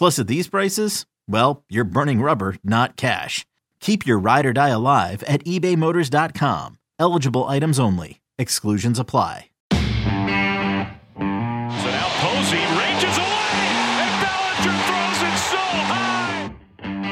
Plus, 0.00 0.18
at 0.18 0.26
these 0.28 0.48
prices, 0.48 1.04
well, 1.28 1.62
you're 1.68 1.84
burning 1.84 2.22
rubber, 2.22 2.56
not 2.64 2.96
cash. 2.96 3.44
Keep 3.80 4.06
your 4.06 4.18
ride 4.18 4.46
or 4.46 4.54
die 4.54 4.70
alive 4.70 5.22
at 5.24 5.44
ebaymotors.com. 5.44 6.78
Eligible 6.98 7.44
items 7.44 7.78
only. 7.78 8.22
Exclusions 8.38 8.98
apply. 8.98 9.50
So 9.72 9.76
now 9.76 10.88
Posey 12.16 12.64
ranges 12.80 13.18
away, 13.18 13.60
and 14.00 14.24
Bellinger 14.24 14.72
throws 14.88 15.20
it 15.20 15.36
so 15.36 15.60
high. 15.92 16.48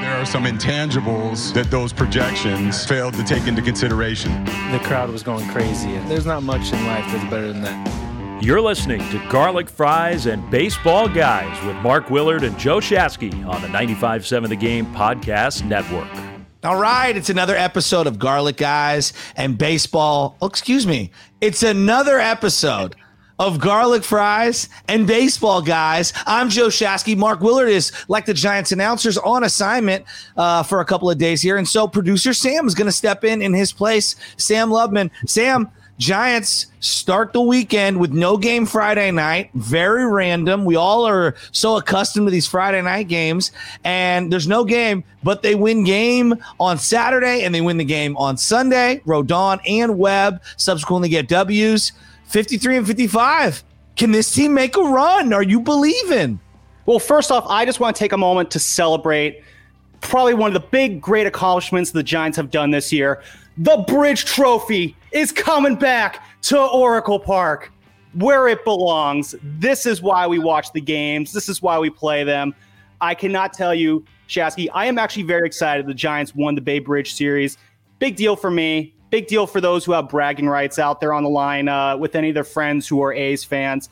There 0.01 0.17
are 0.17 0.25
some 0.25 0.45
intangibles 0.45 1.53
that 1.53 1.71
those 1.71 1.93
projections 1.93 2.87
failed 2.87 3.13
to 3.17 3.25
take 3.25 3.47
into 3.47 3.61
consideration. 3.61 4.47
The 4.73 4.81
crowd 4.83 5.11
was 5.11 5.23
going 5.23 5.47
crazy, 5.51 5.99
there's 6.09 6.25
not 6.25 6.43
much 6.43 6.73
in 6.73 6.87
life 6.87 7.05
that's 7.13 7.29
better 7.29 7.53
than 7.53 7.61
that. 7.61 8.08
You're 8.41 8.61
listening 8.61 9.01
to 9.11 9.19
Garlic 9.31 9.69
Fries 9.69 10.27
and 10.27 10.49
Baseball 10.49 11.09
Guys 11.09 11.67
with 11.67 11.75
Mark 11.79 12.09
Willard 12.09 12.45
and 12.45 12.57
Joe 12.57 12.79
Shasky 12.79 13.33
on 13.47 13.61
the 13.63 13.69
95.7 13.69 14.49
The 14.49 14.55
Game 14.57 14.87
Podcast 14.95 15.65
Network. 15.65 16.09
All 16.63 16.81
right, 16.81 17.17
it's 17.17 17.31
another 17.31 17.57
episode 17.57 18.07
of 18.07 18.19
Garlic 18.19 18.57
Guys 18.57 19.13
and 19.35 19.59
Baseball. 19.59 20.37
Oh, 20.41 20.47
excuse 20.47 20.87
me. 20.87 21.11
It's 21.41 21.65
another 21.65 22.21
episode 22.21 22.95
of 23.41 23.59
Garlic 23.59 24.05
Fries 24.05 24.69
and 24.87 25.05
Baseball 25.07 25.61
Guys. 25.61 26.13
I'm 26.25 26.49
Joe 26.49 26.69
Shasky. 26.69 27.17
Mark 27.17 27.41
Willard 27.41 27.69
is, 27.69 27.91
like 28.07 28.25
the 28.25 28.35
Giants 28.35 28.71
announcers, 28.71 29.19
on 29.19 29.43
assignment 29.43 30.05
uh, 30.37 30.63
for 30.63 30.81
a 30.81 30.85
couple 30.85 31.11
of 31.11 31.19
days 31.19 31.43
here. 31.43 31.57
And 31.57 31.67
so 31.67 31.89
producer 31.89 32.33
Sam 32.33 32.69
is 32.69 32.75
going 32.77 32.87
to 32.87 32.93
step 32.93 33.25
in 33.25 33.43
in 33.43 33.53
his 33.53 33.73
place. 33.73 34.15
Sam 34.37 34.71
Lubman. 34.71 35.11
Sam, 35.27 35.69
Giants 35.99 36.67
start 36.79 37.33
the 37.33 37.41
weekend 37.41 37.99
with 37.99 38.13
no 38.13 38.37
game 38.37 38.67
Friday 38.67 39.11
night. 39.11 39.51
Very 39.55 40.07
random. 40.07 40.65
We 40.65 40.77
all 40.77 41.07
are 41.07 41.35
so 41.51 41.77
accustomed 41.77 42.29
to 42.29 42.31
these 42.31 42.47
Friday 42.47 42.81
night 42.81 43.09
games, 43.09 43.51
and 43.83 44.33
there's 44.33 44.47
no 44.47 44.65
game, 44.65 45.03
but 45.25 45.43
they 45.43 45.57
win 45.57 45.83
game 45.83 46.37
on 46.61 46.79
Saturday 46.79 47.43
and 47.43 47.53
they 47.53 47.61
win 47.61 47.79
the 47.79 47.85
game 47.85 48.17
on 48.17 48.37
Sunday. 48.37 49.03
Rodon 49.07 49.61
and 49.67 49.99
Webb 49.99 50.41
subsequently 50.57 51.09
get 51.09 51.27
W's 51.27 51.93
53 52.27 52.77
and 52.77 52.87
55. 52.87 53.65
Can 53.97 54.13
this 54.13 54.33
team 54.33 54.55
make 54.55 54.77
a 54.77 54.83
run? 54.83 55.33
Are 55.33 55.43
you 55.43 55.61
believing? 55.61 56.39
Well, 56.87 57.01
first 57.01 57.33
off, 57.33 57.45
I 57.49 57.65
just 57.65 57.81
want 57.81 57.97
to 57.97 57.99
take 57.99 58.13
a 58.13 58.19
moment 58.19 58.53
to 58.53 58.61
celebrate 58.61 59.43
probably 60.01 60.35
one 60.35 60.55
of 60.55 60.63
the 60.63 60.69
big, 60.69 61.01
great 61.01 61.27
accomplishments 61.27 61.91
the 61.91 62.05
Giants 62.05 62.37
have 62.37 62.51
done 62.53 62.71
this 62.71 62.93
year. 62.93 63.21
The 63.59 63.79
Bridge 63.89 64.25
Trophy 64.25 64.97
is 65.11 65.33
coming 65.33 65.75
back 65.75 66.25
to 66.43 66.61
Oracle 66.61 67.19
Park 67.19 67.73
where 68.15 68.49
it 68.49 68.65
belongs. 68.65 69.35
This 69.43 69.85
is 69.85 70.01
why 70.01 70.27
we 70.27 70.39
watch 70.39 70.73
the 70.73 70.81
games. 70.81 71.33
This 71.33 71.49
is 71.49 71.61
why 71.61 71.79
we 71.79 71.91
play 71.91 72.25
them. 72.25 72.55
I 73.01 73.15
cannot 73.15 73.53
tell 73.53 73.75
you, 73.75 74.05
Shasky, 74.29 74.69
I 74.73 74.87
am 74.87 74.99
actually 74.99 75.25
very 75.25 75.47
excited 75.47 75.87
the 75.87 75.95
Giants 75.95 76.35
won 76.35 76.55
the 76.55 76.61
Bay 76.61 76.79
Bridge 76.79 77.15
series. 77.15 77.59
Big 77.99 78.17
deal 78.17 78.37
for 78.37 78.51
me. 78.51 78.95
Big 79.11 79.27
deal 79.27 79.47
for 79.47 79.61
those 79.61 79.85
who 79.85 79.93
have 79.93 80.09
bragging 80.09 80.49
rights 80.49 80.79
out 80.79 81.01
there 81.01 81.13
on 81.13 81.23
the 81.25 81.29
line 81.29 81.69
uh, 81.69 81.97
with 81.97 82.15
any 82.15 82.29
of 82.29 82.35
their 82.35 82.45
friends 82.45 82.87
who 82.87 83.03
are 83.03 83.13
A's 83.13 83.43
fans. 83.43 83.89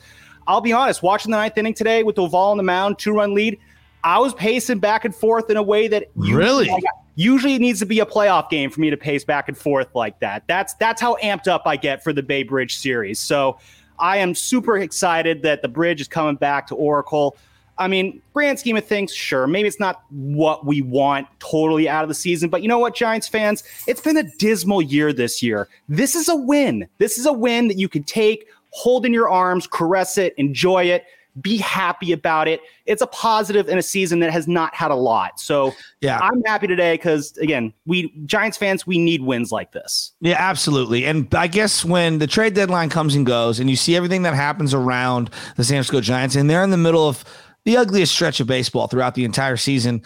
I'll 0.47 0.61
be 0.61 0.71
honest, 0.71 1.03
watching 1.03 1.31
the 1.31 1.37
ninth 1.37 1.57
inning 1.57 1.73
today 1.73 2.03
with 2.03 2.15
Doval 2.15 2.33
on 2.51 2.57
the 2.57 2.63
mound, 2.63 2.99
two 2.99 3.11
run 3.11 3.33
lead, 3.33 3.59
I 4.03 4.19
was 4.19 4.33
pacing 4.33 4.79
back 4.79 5.03
and 5.05 5.13
forth 5.13 5.49
in 5.49 5.57
a 5.57 5.63
way 5.63 5.87
that 5.89 6.05
Really? 6.15 6.65
usually, 6.65 6.83
usually 7.17 7.55
it 7.55 7.59
needs 7.59 7.79
to 7.79 7.85
be 7.85 7.99
a 7.99 8.05
playoff 8.05 8.49
game 8.49 8.69
for 8.69 8.79
me 8.79 8.89
to 8.89 8.95
pace 8.95 9.25
back 9.25 9.49
and 9.49 9.57
forth 9.57 9.93
like 9.93 10.19
that. 10.19 10.43
That's 10.47 10.75
that's 10.75 11.01
how 11.01 11.17
amped 11.21 11.47
up 11.47 11.63
I 11.65 11.75
get 11.75 12.01
for 12.01 12.13
the 12.13 12.23
Bay 12.23 12.43
Bridge 12.43 12.77
series. 12.77 13.19
So 13.19 13.57
I 13.99 14.17
am 14.17 14.33
super 14.33 14.77
excited 14.77 15.41
that 15.41 15.63
the 15.63 15.67
bridge 15.67 15.99
is 15.99 16.07
coming 16.07 16.35
back 16.35 16.67
to 16.67 16.75
Oracle. 16.75 17.35
I 17.79 17.87
mean, 17.87 18.21
grand 18.33 18.59
scheme 18.59 18.77
of 18.77 18.85
things, 18.85 19.13
sure, 19.13 19.45
maybe 19.45 19.67
it's 19.67 19.79
not 19.79 20.03
what 20.09 20.65
we 20.65 20.81
want 20.81 21.27
totally 21.39 21.89
out 21.89 22.03
of 22.03 22.07
the 22.07 22.15
season, 22.15 22.49
but 22.49 22.61
you 22.61 22.67
know 22.67 22.79
what, 22.79 22.95
Giants 22.95 23.27
fans? 23.27 23.63
It's 23.87 24.01
been 24.01 24.17
a 24.17 24.23
dismal 24.37 24.81
year 24.81 25.13
this 25.13 25.43
year. 25.43 25.67
This 25.87 26.15
is 26.15 26.27
a 26.27 26.35
win. 26.35 26.87
This 26.97 27.19
is 27.19 27.25
a 27.25 27.33
win 27.33 27.67
that 27.67 27.77
you 27.77 27.87
can 27.87 28.03
take, 28.03 28.47
hold 28.71 29.05
in 29.05 29.13
your 29.13 29.29
arms, 29.29 29.67
caress 29.67 30.17
it, 30.17 30.33
enjoy 30.37 30.85
it, 30.85 31.05
be 31.41 31.57
happy 31.57 32.11
about 32.11 32.47
it. 32.47 32.61
It's 32.85 33.01
a 33.01 33.07
positive 33.07 33.67
in 33.67 33.77
a 33.77 33.81
season 33.81 34.19
that 34.19 34.31
has 34.31 34.47
not 34.47 34.73
had 34.73 34.91
a 34.91 34.95
lot. 34.95 35.39
So 35.39 35.73
Yeah. 36.01 36.19
I'm 36.19 36.41
happy 36.45 36.67
today 36.67 36.95
because 36.95 37.35
again, 37.37 37.73
we 37.85 38.13
Giants 38.25 38.57
fans, 38.57 38.87
we 38.87 38.97
need 38.97 39.21
wins 39.21 39.51
like 39.51 39.71
this. 39.71 40.13
Yeah, 40.21 40.37
absolutely. 40.39 41.05
And 41.05 41.33
I 41.35 41.47
guess 41.47 41.83
when 41.83 42.19
the 42.19 42.27
trade 42.27 42.53
deadline 42.53 42.89
comes 42.89 43.15
and 43.15 43.25
goes, 43.25 43.59
and 43.59 43.69
you 43.69 43.75
see 43.75 43.95
everything 43.95 44.23
that 44.23 44.33
happens 44.33 44.73
around 44.73 45.29
the 45.55 45.63
San 45.63 45.75
Francisco 45.75 46.01
Giants, 46.01 46.35
and 46.35 46.49
they're 46.49 46.63
in 46.63 46.69
the 46.71 46.77
middle 46.77 47.07
of 47.07 47.23
the 47.65 47.77
ugliest 47.77 48.13
stretch 48.13 48.39
of 48.39 48.47
baseball 48.47 48.87
throughout 48.87 49.15
the 49.15 49.25
entire 49.25 49.57
season. 49.57 50.01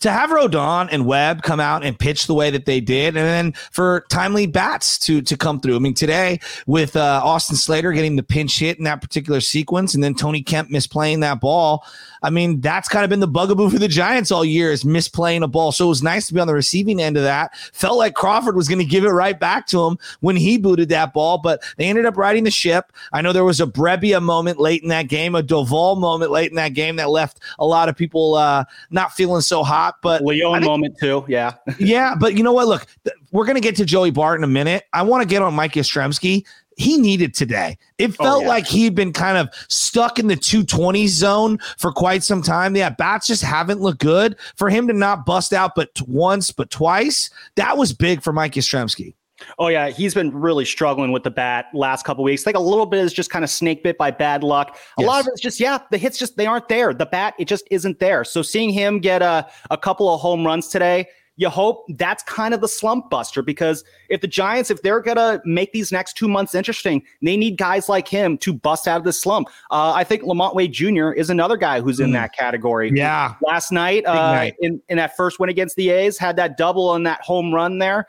To 0.00 0.10
have 0.10 0.30
Rodon 0.30 0.88
and 0.90 1.06
Webb 1.06 1.42
come 1.42 1.60
out 1.60 1.84
and 1.84 1.96
pitch 1.98 2.26
the 2.26 2.34
way 2.34 2.50
that 2.50 2.66
they 2.66 2.80
did, 2.80 3.16
and 3.16 3.24
then 3.26 3.52
for 3.70 4.04
timely 4.10 4.46
bats 4.46 4.98
to 5.00 5.22
to 5.22 5.36
come 5.36 5.60
through. 5.60 5.76
I 5.76 5.78
mean, 5.78 5.94
today 5.94 6.40
with 6.66 6.96
uh, 6.96 7.20
Austin 7.22 7.56
Slater 7.56 7.92
getting 7.92 8.16
the 8.16 8.22
pinch 8.22 8.58
hit 8.58 8.78
in 8.78 8.84
that 8.84 9.00
particular 9.00 9.40
sequence, 9.40 9.94
and 9.94 10.02
then 10.02 10.14
Tony 10.14 10.42
Kemp 10.42 10.70
misplaying 10.70 11.20
that 11.20 11.40
ball. 11.40 11.84
I 12.22 12.30
mean, 12.30 12.60
that's 12.60 12.88
kind 12.88 13.04
of 13.04 13.10
been 13.10 13.20
the 13.20 13.28
bugaboo 13.28 13.70
for 13.70 13.78
the 13.78 13.86
Giants 13.86 14.32
all 14.32 14.44
year 14.44 14.72
is 14.72 14.82
misplaying 14.82 15.44
a 15.44 15.46
ball. 15.46 15.70
So 15.70 15.84
it 15.84 15.88
was 15.88 16.02
nice 16.02 16.26
to 16.26 16.34
be 16.34 16.40
on 16.40 16.48
the 16.48 16.54
receiving 16.54 17.00
end 17.00 17.16
of 17.16 17.22
that. 17.22 17.56
Felt 17.72 17.98
like 17.98 18.14
Crawford 18.14 18.56
was 18.56 18.66
going 18.66 18.80
to 18.80 18.84
give 18.84 19.04
it 19.04 19.10
right 19.10 19.38
back 19.38 19.68
to 19.68 19.84
him 19.84 19.98
when 20.20 20.34
he 20.34 20.58
booted 20.58 20.88
that 20.88 21.12
ball, 21.12 21.38
but 21.38 21.62
they 21.76 21.84
ended 21.84 22.06
up 22.06 22.16
riding 22.16 22.42
the 22.42 22.50
ship. 22.50 22.90
I 23.12 23.22
know 23.22 23.32
there 23.32 23.44
was 23.44 23.60
a 23.60 23.66
Brebbia 23.66 24.20
moment 24.20 24.58
late 24.58 24.82
in 24.82 24.88
that 24.88 25.06
game, 25.08 25.36
a 25.36 25.42
Doval 25.42 25.98
moment 25.98 26.32
late 26.32 26.50
in 26.50 26.56
that 26.56 26.74
game 26.74 26.96
that 26.96 27.10
left 27.10 27.38
a 27.60 27.66
lot 27.66 27.88
of 27.88 27.96
people 27.96 28.34
uh, 28.34 28.64
not 28.90 29.12
feeling 29.12 29.42
so 29.42 29.62
hot. 29.62 29.75
But 30.02 30.22
I 30.22 30.24
Leon 30.24 30.52
think- 30.60 30.64
moment 30.64 30.96
too, 30.98 31.24
yeah. 31.28 31.54
yeah, 31.78 32.14
but 32.18 32.34
you 32.36 32.42
know 32.42 32.52
what? 32.52 32.66
Look, 32.68 32.86
th- 33.04 33.16
we're 33.32 33.44
going 33.44 33.56
to 33.56 33.60
get 33.60 33.76
to 33.76 33.84
Joey 33.84 34.10
Bart 34.10 34.38
in 34.40 34.44
a 34.44 34.48
minute. 34.48 34.84
I 34.92 35.02
want 35.02 35.22
to 35.22 35.28
get 35.28 35.42
on 35.42 35.54
Mike 35.54 35.72
Yastrzemski. 35.72 36.44
He 36.78 36.98
needed 36.98 37.32
today. 37.32 37.78
It 37.96 38.10
Oh, 38.20 38.24
felt 38.24 38.42
yeah. 38.42 38.48
like 38.48 38.66
he'd 38.66 38.94
been 38.94 39.12
kind 39.12 39.38
of 39.38 39.48
stuck 39.68 40.18
in 40.18 40.26
the 40.26 40.36
220 40.36 41.06
zone 41.06 41.58
for 41.78 41.90
quite 41.90 42.22
some 42.22 42.42
time. 42.42 42.76
Yeah, 42.76 42.90
bats 42.90 43.26
just 43.26 43.42
haven't 43.42 43.80
looked 43.80 44.00
good. 44.00 44.36
For 44.56 44.68
him 44.68 44.86
to 44.88 44.92
not 44.92 45.24
bust 45.24 45.54
out 45.54 45.74
but 45.74 45.88
once, 46.06 46.50
but 46.50 46.68
twice, 46.70 47.30
that 47.54 47.78
was 47.78 47.94
big 47.94 48.22
for 48.22 48.32
Mike 48.32 48.52
Yastrzemski. 48.52 49.14
Oh 49.58 49.68
yeah, 49.68 49.88
he's 49.88 50.14
been 50.14 50.34
really 50.34 50.64
struggling 50.64 51.12
with 51.12 51.22
the 51.22 51.30
bat 51.30 51.66
last 51.74 52.04
couple 52.04 52.24
weeks. 52.24 52.46
Like 52.46 52.56
a 52.56 52.60
little 52.60 52.86
bit 52.86 53.00
is 53.04 53.12
just 53.12 53.30
kind 53.30 53.44
of 53.44 53.50
snake 53.50 53.82
bit 53.82 53.98
by 53.98 54.10
bad 54.10 54.42
luck. 54.42 54.78
A 54.98 55.02
lot 55.02 55.20
of 55.20 55.26
it's 55.28 55.40
just 55.40 55.60
yeah, 55.60 55.78
the 55.90 55.98
hits 55.98 56.18
just 56.18 56.36
they 56.36 56.46
aren't 56.46 56.68
there. 56.68 56.94
The 56.94 57.06
bat 57.06 57.34
it 57.38 57.46
just 57.46 57.66
isn't 57.70 57.98
there. 57.98 58.24
So 58.24 58.42
seeing 58.42 58.70
him 58.70 58.98
get 58.98 59.22
a 59.22 59.46
a 59.70 59.76
couple 59.76 60.12
of 60.12 60.20
home 60.20 60.46
runs 60.46 60.68
today, 60.68 61.08
you 61.36 61.50
hope 61.50 61.84
that's 61.96 62.22
kind 62.22 62.54
of 62.54 62.60
the 62.60 62.68
slump 62.68 63.10
buster 63.10 63.42
because 63.42 63.84
if 64.08 64.22
the 64.22 64.26
Giants, 64.26 64.70
if 64.70 64.82
they're 64.82 65.00
going 65.00 65.18
to 65.18 65.40
make 65.44 65.72
these 65.72 65.92
next 65.92 66.14
two 66.14 66.28
months 66.28 66.54
interesting, 66.54 67.02
they 67.22 67.36
need 67.36 67.58
guys 67.58 67.88
like 67.88 68.08
him 68.08 68.38
to 68.38 68.54
bust 68.54 68.88
out 68.88 68.98
of 68.98 69.04
the 69.04 69.12
slump. 69.12 69.48
Uh, 69.70 69.92
I 69.94 70.02
think 70.02 70.22
LaMonte 70.22 70.54
Wade 70.54 70.72
Jr. 70.72 71.12
is 71.12 71.28
another 71.28 71.58
guy 71.58 71.80
who's 71.80 72.00
in 72.00 72.10
mm. 72.10 72.14
that 72.14 72.34
category. 72.34 72.90
Yeah. 72.94 73.34
Last 73.42 73.70
night, 73.70 74.06
uh, 74.06 74.14
night. 74.14 74.54
In, 74.60 74.80
in 74.88 74.96
that 74.96 75.14
first 75.16 75.38
win 75.38 75.50
against 75.50 75.76
the 75.76 75.90
A's, 75.90 76.16
had 76.16 76.36
that 76.36 76.56
double 76.56 76.94
and 76.94 77.06
that 77.06 77.20
home 77.20 77.54
run 77.54 77.78
there. 77.78 78.08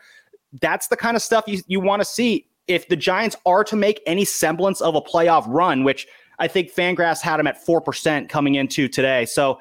That's 0.62 0.88
the 0.88 0.98
kind 0.98 1.16
of 1.16 1.24
stuff 1.24 1.46
you, 1.48 1.62
you 1.68 1.80
want 1.80 2.02
to 2.02 2.06
see. 2.06 2.48
If 2.68 2.90
the 2.90 2.98
Giants 2.98 3.36
are 3.46 3.64
to 3.64 3.76
make 3.78 4.02
any 4.06 4.26
semblance 4.26 4.82
of 4.82 4.96
a 4.96 5.02
playoff 5.02 5.46
run, 5.48 5.86
which 5.86 6.06
I 6.40 6.48
think 6.48 6.74
Fangraphs 6.74 7.22
had 7.22 7.38
them 7.38 7.48
at 7.48 7.66
4% 7.66 8.30
coming 8.30 8.56
into 8.56 8.88
today. 8.88 9.26
So, 9.26 9.60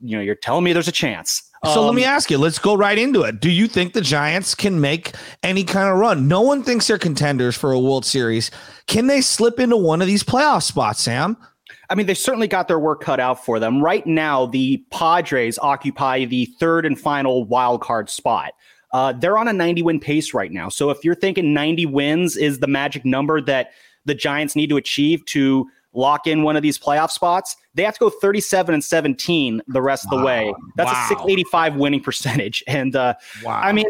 you 0.00 0.16
know, 0.16 0.22
you're 0.22 0.34
telling 0.34 0.64
me 0.64 0.72
there's 0.72 0.88
a 0.88 0.92
chance. 0.92 1.42
So 1.64 1.80
um, 1.80 1.86
let 1.86 1.94
me 1.94 2.04
um, 2.04 2.10
ask 2.10 2.30
you, 2.30 2.38
let's 2.38 2.58
go 2.58 2.76
right 2.76 2.98
into 2.98 3.22
it. 3.22 3.40
Do 3.40 3.50
you 3.50 3.66
think 3.66 3.92
the 3.92 4.00
Giants 4.00 4.54
can 4.54 4.80
make 4.80 5.14
any 5.42 5.64
kind 5.64 5.88
of 5.88 5.98
run? 5.98 6.28
No 6.28 6.40
one 6.40 6.62
thinks 6.62 6.86
they're 6.86 6.98
contenders 6.98 7.56
for 7.56 7.72
a 7.72 7.80
World 7.80 8.04
Series. 8.04 8.50
Can 8.86 9.08
they 9.08 9.20
slip 9.20 9.58
into 9.58 9.76
one 9.76 10.00
of 10.00 10.06
these 10.06 10.22
playoff 10.22 10.62
spots, 10.62 11.00
Sam? 11.00 11.36
I 11.90 11.94
mean, 11.94 12.06
they 12.06 12.14
certainly 12.14 12.48
got 12.48 12.68
their 12.68 12.78
work 12.78 13.00
cut 13.00 13.18
out 13.18 13.44
for 13.44 13.58
them. 13.58 13.82
Right 13.82 14.06
now, 14.06 14.46
the 14.46 14.84
Padres 14.90 15.58
occupy 15.58 16.26
the 16.26 16.46
third 16.60 16.86
and 16.86 16.98
final 16.98 17.44
wild 17.44 17.80
card 17.80 18.10
spot. 18.10 18.52
Uh, 18.92 19.12
they're 19.12 19.38
on 19.38 19.48
a 19.48 19.52
90 19.52 19.82
win 19.82 20.00
pace 20.00 20.32
right 20.32 20.50
now. 20.50 20.68
So 20.68 20.90
if 20.90 21.04
you're 21.04 21.14
thinking 21.14 21.52
90 21.52 21.86
wins 21.86 22.36
is 22.36 22.60
the 22.60 22.66
magic 22.66 23.04
number 23.04 23.40
that 23.42 23.72
the 24.04 24.14
Giants 24.14 24.56
need 24.56 24.70
to 24.70 24.76
achieve 24.76 25.24
to 25.26 25.68
lock 25.92 26.26
in 26.26 26.42
one 26.42 26.56
of 26.56 26.62
these 26.62 26.78
playoff 26.78 27.10
spots, 27.10 27.56
they 27.74 27.82
have 27.82 27.94
to 27.94 28.00
go 28.00 28.10
37 28.10 28.74
and 28.74 28.84
17 28.84 29.62
the 29.68 29.82
rest 29.82 30.06
wow. 30.10 30.16
of 30.16 30.20
the 30.20 30.26
way. 30.26 30.54
That's 30.76 30.92
wow. 30.92 31.04
a 31.04 31.08
685 31.08 31.76
winning 31.76 32.00
percentage. 32.00 32.64
And 32.68 32.96
uh, 32.96 33.14
wow. 33.42 33.60
I 33.60 33.72
mean, 33.72 33.86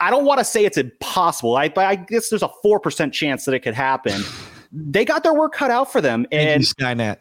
I 0.00 0.10
don't 0.10 0.24
want 0.24 0.38
to 0.38 0.44
say 0.44 0.64
it's 0.64 0.78
impossible. 0.78 1.56
I, 1.56 1.72
I 1.76 1.96
guess 1.96 2.28
there's 2.28 2.42
a 2.42 2.50
4% 2.64 3.12
chance 3.12 3.44
that 3.44 3.54
it 3.54 3.60
could 3.60 3.74
happen. 3.74 4.22
they 4.72 5.04
got 5.04 5.22
their 5.22 5.34
work 5.34 5.54
cut 5.54 5.70
out 5.70 5.90
for 5.90 6.00
them. 6.00 6.26
And 6.30 6.62
Skynet. 6.62 7.18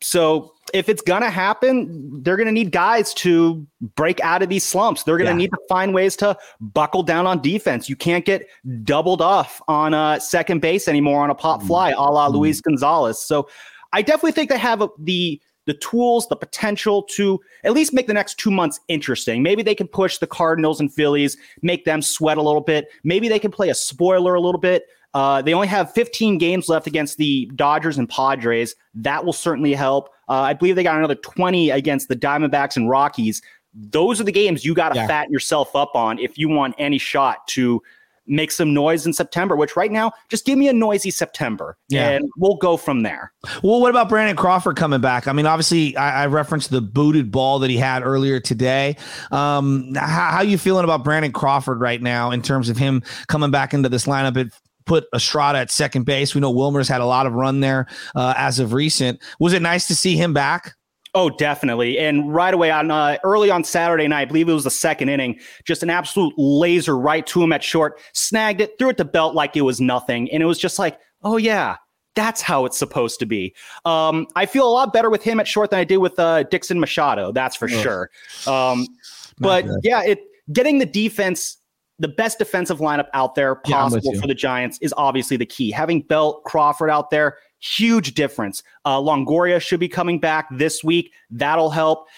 So 0.00 0.53
if 0.74 0.88
it's 0.88 1.00
gonna 1.00 1.30
happen, 1.30 2.20
they're 2.22 2.36
gonna 2.36 2.52
need 2.52 2.72
guys 2.72 3.14
to 3.14 3.64
break 3.94 4.20
out 4.20 4.42
of 4.42 4.48
these 4.48 4.64
slumps. 4.64 5.04
They're 5.04 5.16
gonna 5.16 5.30
yeah. 5.30 5.36
need 5.36 5.50
to 5.50 5.58
find 5.68 5.94
ways 5.94 6.16
to 6.16 6.36
buckle 6.60 7.04
down 7.04 7.28
on 7.28 7.40
defense. 7.40 7.88
You 7.88 7.94
can't 7.94 8.24
get 8.24 8.46
doubled 8.82 9.22
off 9.22 9.62
on 9.68 9.94
a 9.94 10.20
second 10.20 10.60
base 10.60 10.88
anymore 10.88 11.22
on 11.22 11.30
a 11.30 11.34
pop 11.34 11.62
mm. 11.62 11.68
fly, 11.68 11.90
a 11.92 12.00
la 12.00 12.28
mm. 12.28 12.34
Luis 12.34 12.60
Gonzalez. 12.60 13.20
So 13.20 13.48
I 13.92 14.02
definitely 14.02 14.32
think 14.32 14.50
they 14.50 14.58
have 14.58 14.82
the 14.98 15.40
the 15.66 15.74
tools, 15.74 16.26
the 16.26 16.36
potential 16.36 17.04
to 17.04 17.40
at 17.62 17.72
least 17.72 17.94
make 17.94 18.08
the 18.08 18.12
next 18.12 18.38
two 18.38 18.50
months 18.50 18.80
interesting. 18.88 19.42
Maybe 19.42 19.62
they 19.62 19.76
can 19.76 19.86
push 19.86 20.18
the 20.18 20.26
Cardinals 20.26 20.80
and 20.80 20.92
Phillies, 20.92 21.36
make 21.62 21.84
them 21.84 22.02
sweat 22.02 22.36
a 22.36 22.42
little 22.42 22.60
bit. 22.60 22.88
Maybe 23.04 23.28
they 23.28 23.38
can 23.38 23.52
play 23.52 23.70
a 23.70 23.74
spoiler 23.74 24.34
a 24.34 24.40
little 24.40 24.60
bit. 24.60 24.84
Uh, 25.14 25.40
they 25.40 25.54
only 25.54 25.68
have 25.68 25.92
15 25.92 26.38
games 26.38 26.68
left 26.68 26.88
against 26.88 27.16
the 27.18 27.48
Dodgers 27.54 27.96
and 27.96 28.08
Padres. 28.08 28.74
That 28.94 29.24
will 29.24 29.32
certainly 29.32 29.72
help. 29.72 30.10
Uh, 30.28 30.40
I 30.40 30.52
believe 30.54 30.76
they 30.76 30.82
got 30.82 30.98
another 30.98 31.14
20 31.14 31.70
against 31.70 32.08
the 32.08 32.16
Diamondbacks 32.16 32.76
and 32.76 32.88
Rockies. 32.88 33.42
Those 33.74 34.20
are 34.20 34.24
the 34.24 34.32
games 34.32 34.64
you 34.64 34.74
got 34.74 34.90
to 34.90 34.96
yeah. 34.96 35.06
fatten 35.06 35.32
yourself 35.32 35.74
up 35.74 35.94
on 35.94 36.18
if 36.18 36.38
you 36.38 36.48
want 36.48 36.74
any 36.78 36.98
shot 36.98 37.46
to 37.48 37.82
make 38.26 38.50
some 38.50 38.72
noise 38.72 39.06
in 39.06 39.12
September, 39.12 39.56
which 39.56 39.76
right 39.76 39.90
now, 39.90 40.12
just 40.28 40.46
give 40.46 40.58
me 40.58 40.68
a 40.68 40.72
noisy 40.72 41.10
September 41.10 41.76
yeah. 41.88 42.10
and 42.10 42.30
we'll 42.36 42.56
go 42.56 42.76
from 42.76 43.02
there. 43.02 43.32
Well, 43.62 43.80
what 43.80 43.90
about 43.90 44.08
Brandon 44.08 44.36
Crawford 44.36 44.76
coming 44.76 45.00
back? 45.00 45.28
I 45.28 45.32
mean, 45.32 45.46
obviously, 45.46 45.96
I, 45.96 46.22
I 46.24 46.26
referenced 46.26 46.70
the 46.70 46.80
booted 46.80 47.30
ball 47.30 47.58
that 47.58 47.70
he 47.70 47.76
had 47.76 48.02
earlier 48.02 48.40
today. 48.40 48.96
Um, 49.30 49.94
how, 49.94 50.30
how 50.30 50.42
you 50.42 50.58
feeling 50.58 50.84
about 50.84 51.04
Brandon 51.04 51.32
Crawford 51.32 51.80
right 51.80 52.00
now 52.00 52.30
in 52.30 52.42
terms 52.42 52.68
of 52.68 52.76
him 52.76 53.02
coming 53.28 53.50
back 53.50 53.74
into 53.74 53.88
this 53.88 54.06
lineup? 54.06 54.36
It 54.36 54.54
put 54.86 55.04
Estrada 55.14 55.58
at 55.58 55.70
second 55.70 56.04
base. 56.04 56.34
We 56.34 56.40
know 56.40 56.50
Wilmer's 56.50 56.88
had 56.88 57.00
a 57.00 57.06
lot 57.06 57.26
of 57.26 57.34
run 57.34 57.60
there 57.60 57.86
uh, 58.14 58.34
as 58.36 58.58
of 58.58 58.72
recent. 58.72 59.22
Was 59.40 59.52
it 59.52 59.62
nice 59.62 59.86
to 59.88 59.94
see 59.94 60.16
him 60.16 60.32
back? 60.32 60.74
Oh, 61.16 61.30
definitely. 61.30 61.98
And 61.98 62.34
right 62.34 62.52
away 62.52 62.72
on 62.72 62.90
uh, 62.90 63.18
early 63.22 63.48
on 63.48 63.62
Saturday 63.62 64.08
night, 64.08 64.22
I 64.22 64.24
believe 64.24 64.48
it 64.48 64.52
was 64.52 64.64
the 64.64 64.70
second 64.70 65.10
inning, 65.10 65.38
just 65.64 65.84
an 65.84 65.90
absolute 65.90 66.34
laser 66.36 66.98
right 66.98 67.24
to 67.28 67.42
him 67.42 67.52
at 67.52 67.62
short, 67.62 68.00
snagged 68.14 68.60
it, 68.60 68.76
threw 68.78 68.88
it 68.88 68.96
to 68.96 69.04
belt 69.04 69.34
like 69.34 69.56
it 69.56 69.62
was 69.62 69.80
nothing. 69.80 70.30
And 70.32 70.42
it 70.42 70.46
was 70.46 70.58
just 70.58 70.76
like, 70.76 70.98
oh, 71.22 71.36
yeah, 71.36 71.76
that's 72.16 72.40
how 72.40 72.64
it's 72.64 72.76
supposed 72.76 73.20
to 73.20 73.26
be. 73.26 73.54
Um, 73.84 74.26
I 74.34 74.46
feel 74.46 74.68
a 74.68 74.70
lot 74.70 74.92
better 74.92 75.08
with 75.08 75.22
him 75.22 75.38
at 75.38 75.46
short 75.46 75.70
than 75.70 75.78
I 75.78 75.84
did 75.84 75.98
with 75.98 76.18
uh, 76.18 76.42
Dixon 76.44 76.80
Machado. 76.80 77.30
That's 77.30 77.54
for 77.54 77.68
sure. 77.68 78.10
Um, 78.46 78.86
but 79.38 79.66
yeah, 79.82 80.02
it 80.02 80.20
getting 80.52 80.78
the 80.78 80.86
defense 80.86 81.58
the 81.98 82.08
best 82.08 82.38
defensive 82.38 82.78
lineup 82.78 83.06
out 83.14 83.34
there 83.34 83.54
possible 83.54 84.14
yeah, 84.14 84.20
for 84.20 84.26
the 84.26 84.34
Giants 84.34 84.78
is 84.80 84.92
obviously 84.96 85.36
the 85.36 85.46
key. 85.46 85.70
Having 85.70 86.02
Belt, 86.02 86.42
Crawford 86.44 86.90
out 86.90 87.10
there, 87.10 87.38
huge 87.60 88.14
difference. 88.14 88.62
Uh, 88.84 88.98
Longoria 88.98 89.60
should 89.60 89.80
be 89.80 89.88
coming 89.88 90.18
back 90.18 90.48
this 90.50 90.82
week. 90.82 91.12
That'll 91.30 91.70
help. 91.70 92.08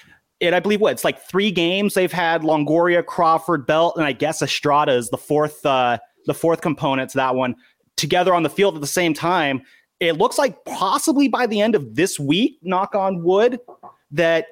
And 0.40 0.55
I 0.55 0.61
believe 0.61 0.81
what 0.81 0.93
it's 0.93 1.05
like 1.05 1.20
three 1.20 1.50
games 1.50 1.94
they've 1.94 2.12
had 2.12 2.43
Longoria, 2.43 3.05
Crawford, 3.05 3.67
Belt, 3.67 3.96
and 3.96 4.05
I 4.05 4.12
guess 4.12 4.43
Estrada 4.43 4.93
is 4.93 5.08
the 5.11 5.19
fourth, 5.19 5.64
uh, 5.64 5.99
the 6.26 6.34
fourth 6.34 6.61
component 6.61 7.11
to 7.11 7.19
that 7.19 7.34
one 7.34 7.55
together 7.96 8.34
on 8.34 8.43
the 8.43 8.50
field 8.50 8.75
at 8.75 8.81
the 8.81 8.87
same 8.87 9.14
time. 9.14 9.62
It 10.00 10.19
looks 10.19 10.37
like 10.37 10.62
possibly 10.67 11.29
by 11.29 11.46
the 11.46 11.61
end 11.61 11.75
of 11.75 11.94
this 11.94 12.20
week, 12.20 12.58
knock 12.62 12.94
on 12.94 13.22
wood, 13.22 13.58
that 14.11 14.46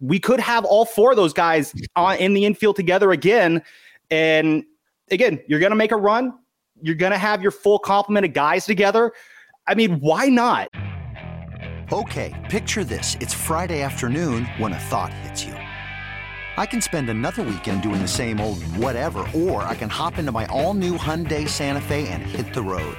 we 0.00 0.18
could 0.18 0.40
have 0.40 0.64
all 0.64 0.84
four 0.84 1.10
of 1.10 1.16
those 1.16 1.32
guys 1.32 1.72
on, 1.94 2.16
in 2.16 2.34
the 2.34 2.44
infield 2.44 2.76
together 2.76 3.12
again. 3.12 3.62
And 4.10 4.64
again, 5.10 5.40
you're 5.48 5.60
going 5.60 5.70
to 5.70 5.76
make 5.76 5.92
a 5.92 5.96
run. 5.96 6.32
You're 6.80 6.94
going 6.94 7.12
to 7.12 7.18
have 7.18 7.42
your 7.42 7.50
full 7.50 7.78
complement 7.78 8.24
of 8.26 8.32
guys 8.32 8.66
together. 8.66 9.12
I 9.66 9.74
mean, 9.74 10.00
why 10.00 10.28
not? 10.28 10.68
Okay, 11.92 12.34
picture 12.50 12.84
this. 12.84 13.16
It's 13.20 13.34
Friday 13.34 13.82
afternoon 13.82 14.44
when 14.58 14.72
a 14.72 14.78
thought 14.78 15.12
hits 15.12 15.44
you. 15.44 15.54
I 15.54 16.66
can 16.66 16.80
spend 16.80 17.08
another 17.08 17.42
weekend 17.42 17.82
doing 17.82 18.02
the 18.02 18.08
same 18.08 18.40
old 18.40 18.62
whatever, 18.76 19.24
or 19.34 19.62
I 19.62 19.74
can 19.74 19.88
hop 19.88 20.18
into 20.18 20.32
my 20.32 20.46
all 20.46 20.74
new 20.74 20.96
Hyundai 20.98 21.48
Santa 21.48 21.80
Fe 21.80 22.08
and 22.08 22.22
hit 22.22 22.52
the 22.52 22.62
road. 22.62 22.96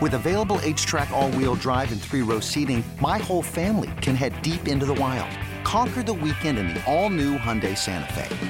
With 0.00 0.14
available 0.14 0.58
HTRAC, 0.58 1.10
all 1.10 1.30
wheel 1.32 1.54
drive, 1.54 1.90
and 1.92 2.00
three 2.00 2.22
row 2.22 2.40
seating, 2.40 2.84
my 3.00 3.18
whole 3.18 3.42
family 3.42 3.90
can 4.00 4.14
head 4.14 4.40
deep 4.42 4.68
into 4.68 4.86
the 4.86 4.94
wild. 4.94 5.30
Conquer 5.64 6.02
the 6.02 6.14
weekend 6.14 6.58
in 6.58 6.68
the 6.68 6.84
all 6.84 7.10
new 7.10 7.36
Hyundai 7.36 7.76
Santa 7.76 8.12
Fe. 8.12 8.49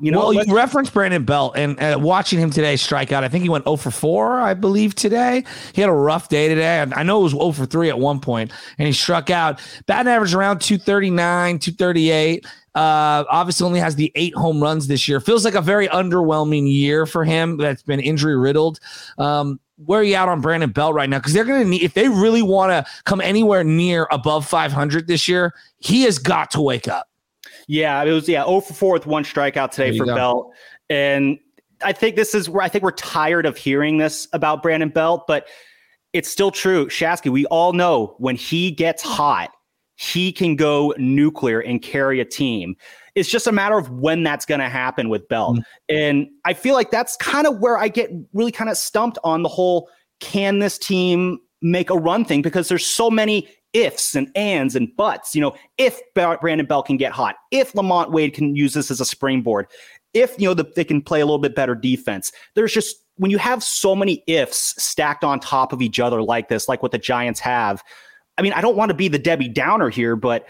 You 0.00 0.10
know, 0.10 0.18
well, 0.18 0.32
you 0.32 0.54
referenced 0.54 0.94
Brandon 0.94 1.24
Belt 1.24 1.52
and 1.56 1.78
uh, 1.78 1.98
watching 2.00 2.38
him 2.38 2.50
today 2.50 2.76
strike 2.76 3.12
out. 3.12 3.22
I 3.22 3.28
think 3.28 3.42
he 3.42 3.50
went 3.50 3.64
0 3.64 3.76
for 3.76 3.90
4, 3.90 4.40
I 4.40 4.54
believe, 4.54 4.94
today. 4.94 5.44
He 5.74 5.80
had 5.82 5.90
a 5.90 5.94
rough 5.94 6.28
day 6.28 6.48
today. 6.48 6.80
I 6.80 7.02
know 7.02 7.20
it 7.20 7.24
was 7.24 7.32
0 7.32 7.52
for 7.52 7.66
3 7.66 7.90
at 7.90 7.98
one 7.98 8.18
point, 8.18 8.50
and 8.78 8.86
he 8.86 8.92
struck 8.92 9.28
out. 9.28 9.60
Batting 9.86 10.10
average 10.10 10.32
around 10.32 10.60
239, 10.60 11.58
238. 11.58 12.46
Uh, 12.74 13.24
obviously, 13.28 13.66
only 13.66 13.80
has 13.80 13.96
the 13.96 14.10
eight 14.14 14.34
home 14.34 14.62
runs 14.62 14.86
this 14.86 15.06
year. 15.06 15.20
Feels 15.20 15.44
like 15.44 15.54
a 15.54 15.60
very 15.60 15.88
underwhelming 15.88 16.72
year 16.72 17.04
for 17.04 17.24
him 17.24 17.58
that's 17.58 17.82
been 17.82 18.00
injury 18.00 18.36
riddled. 18.36 18.80
Um, 19.18 19.60
where 19.84 20.00
are 20.00 20.04
you 20.04 20.16
out 20.16 20.28
on 20.28 20.40
Brandon 20.40 20.70
Belt 20.70 20.94
right 20.94 21.08
now? 21.08 21.18
Because 21.18 21.32
they're 21.32 21.44
going 21.44 21.62
to 21.62 21.68
need, 21.68 21.82
if 21.82 21.94
they 21.94 22.08
really 22.08 22.42
want 22.42 22.70
to 22.70 22.90
come 23.04 23.20
anywhere 23.20 23.64
near 23.64 24.06
above 24.10 24.46
500 24.46 25.06
this 25.06 25.26
year, 25.26 25.54
he 25.78 26.02
has 26.02 26.18
got 26.18 26.50
to 26.52 26.60
wake 26.60 26.88
up. 26.88 27.09
Yeah, 27.70 28.02
it 28.02 28.10
was, 28.10 28.28
yeah, 28.28 28.44
0 28.44 28.62
for 28.62 28.74
4 28.74 28.92
with 28.94 29.06
one 29.06 29.22
strikeout 29.22 29.70
today 29.70 29.96
for 29.96 30.04
go. 30.04 30.14
Belt. 30.16 30.52
And 30.88 31.38
I 31.84 31.92
think 31.92 32.16
this 32.16 32.34
is 32.34 32.50
where 32.50 32.62
I 32.64 32.68
think 32.68 32.82
we're 32.82 32.90
tired 32.90 33.46
of 33.46 33.56
hearing 33.56 33.98
this 33.98 34.26
about 34.32 34.60
Brandon 34.60 34.88
Belt, 34.88 35.28
but 35.28 35.46
it's 36.12 36.28
still 36.28 36.50
true. 36.50 36.86
Shasky, 36.86 37.30
we 37.30 37.46
all 37.46 37.72
know 37.72 38.16
when 38.18 38.34
he 38.34 38.72
gets 38.72 39.04
hot, 39.04 39.52
he 39.94 40.32
can 40.32 40.56
go 40.56 40.92
nuclear 40.98 41.60
and 41.60 41.80
carry 41.80 42.18
a 42.18 42.24
team. 42.24 42.74
It's 43.14 43.28
just 43.28 43.46
a 43.46 43.52
matter 43.52 43.78
of 43.78 43.88
when 43.88 44.24
that's 44.24 44.44
going 44.44 44.60
to 44.60 44.68
happen 44.68 45.08
with 45.08 45.28
Belt. 45.28 45.58
Mm-hmm. 45.58 45.96
And 45.96 46.28
I 46.44 46.54
feel 46.54 46.74
like 46.74 46.90
that's 46.90 47.16
kind 47.18 47.46
of 47.46 47.60
where 47.60 47.78
I 47.78 47.86
get 47.86 48.10
really 48.32 48.50
kind 48.50 48.68
of 48.68 48.78
stumped 48.78 49.18
on 49.22 49.44
the 49.44 49.48
whole 49.48 49.88
can 50.18 50.58
this 50.58 50.76
team 50.76 51.38
make 51.62 51.88
a 51.88 51.96
run 51.96 52.24
thing 52.24 52.42
because 52.42 52.68
there's 52.68 52.84
so 52.84 53.12
many 53.12 53.48
ifs 53.72 54.14
and 54.14 54.30
ands 54.34 54.76
and 54.76 54.94
buts. 54.96 55.34
You 55.34 55.40
know, 55.42 55.54
if 55.78 56.00
Brandon 56.14 56.66
Belt 56.66 56.86
can 56.86 56.96
get 56.96 57.12
hot, 57.12 57.36
if 57.50 57.72
LaMonte 57.72 58.10
Wade 58.10 58.34
can 58.34 58.56
use 58.56 58.74
this 58.74 58.90
as 58.90 59.00
a 59.00 59.04
springboard, 59.04 59.66
if 60.14 60.34
you 60.38 60.48
know 60.48 60.54
the, 60.54 60.64
they 60.76 60.84
can 60.84 61.02
play 61.02 61.20
a 61.20 61.26
little 61.26 61.38
bit 61.38 61.54
better 61.54 61.74
defense. 61.74 62.32
There's 62.54 62.72
just 62.72 62.96
when 63.16 63.30
you 63.30 63.38
have 63.38 63.62
so 63.62 63.94
many 63.94 64.24
ifs 64.26 64.74
stacked 64.82 65.24
on 65.24 65.40
top 65.40 65.72
of 65.72 65.82
each 65.82 66.00
other 66.00 66.22
like 66.22 66.48
this, 66.48 66.68
like 66.68 66.82
what 66.82 66.92
the 66.92 66.98
Giants 66.98 67.40
have. 67.40 67.82
I 68.38 68.42
mean, 68.42 68.52
I 68.54 68.60
don't 68.60 68.76
want 68.76 68.90
to 68.90 68.94
be 68.94 69.08
the 69.08 69.18
Debbie 69.18 69.48
Downer 69.48 69.90
here, 69.90 70.16
but 70.16 70.46